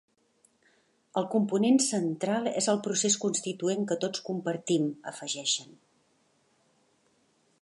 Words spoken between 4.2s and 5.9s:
compartim, afegeixen.